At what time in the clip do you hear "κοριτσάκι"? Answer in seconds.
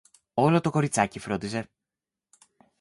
0.69-1.19